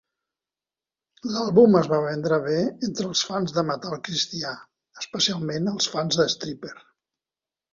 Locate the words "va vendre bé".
1.91-2.57